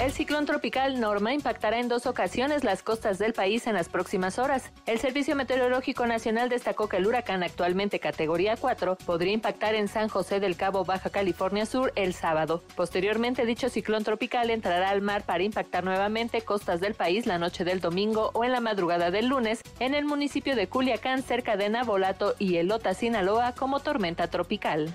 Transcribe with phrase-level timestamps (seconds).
[0.00, 4.40] El ciclón tropical Norma impactará en dos ocasiones las costas del país en las próximas
[4.40, 4.72] horas.
[4.86, 10.08] El Servicio Meteorológico Nacional destacó que el huracán actualmente categoría 4 podría impactar en San
[10.08, 12.64] José del Cabo, Baja California Sur, el sábado.
[12.74, 17.64] Posteriormente, dicho ciclón tropical entrará al mar para impactar nuevamente costas del país la noche
[17.64, 21.68] del domingo o en la madrugada del lunes en el municipio de Culiacán, cerca de
[21.68, 24.92] Nabolato y Elota, Sinaloa, como tormenta tropical.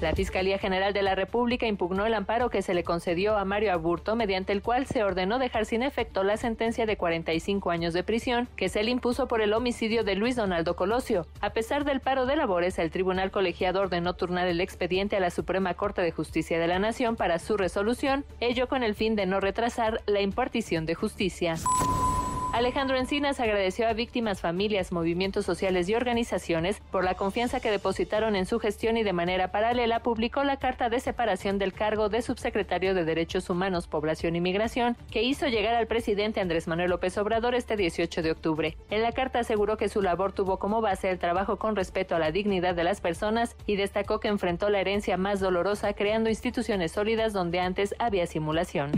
[0.00, 3.74] La Fiscalía General de la República impugnó el amparo que se le concedió a Mario
[3.74, 8.02] Aburto, mediante el cual se ordenó dejar sin efecto la sentencia de 45 años de
[8.02, 11.26] prisión que se le impuso por el homicidio de Luis Donaldo Colosio.
[11.42, 15.30] A pesar del paro de labores, el Tribunal Colegiado ordenó turnar el expediente a la
[15.30, 19.26] Suprema Corte de Justicia de la Nación para su resolución, ello con el fin de
[19.26, 21.56] no retrasar la impartición de justicia.
[22.52, 28.34] Alejandro Encinas agradeció a víctimas, familias, movimientos sociales y organizaciones por la confianza que depositaron
[28.34, 32.22] en su gestión y de manera paralela publicó la carta de separación del cargo de
[32.22, 37.16] subsecretario de Derechos Humanos, Población y Migración que hizo llegar al presidente Andrés Manuel López
[37.18, 38.76] Obrador este 18 de octubre.
[38.90, 42.18] En la carta aseguró que su labor tuvo como base el trabajo con respeto a
[42.18, 46.90] la dignidad de las personas y destacó que enfrentó la herencia más dolorosa creando instituciones
[46.92, 48.90] sólidas donde antes había simulación.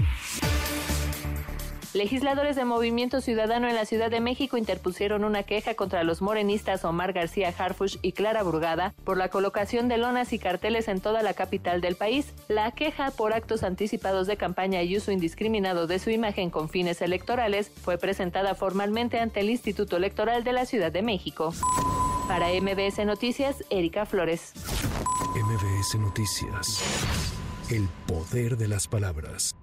[1.95, 6.87] Legisladores de Movimiento Ciudadano en la Ciudad de México interpusieron una queja contra los morenistas
[6.87, 11.23] Omar García Harfush y Clara Burgada por la colocación de lonas y carteles en toda
[11.23, 12.33] la capital del país.
[12.49, 17.03] La queja por actos anticipados de campaña y uso indiscriminado de su imagen con fines
[17.03, 21.53] electorales fue presentada formalmente ante el Instituto Electoral de la Ciudad de México.
[22.27, 24.55] Para MBS Noticias, Erika Flores.
[25.35, 26.83] MBS Noticias.
[27.71, 29.55] El poder de las palabras.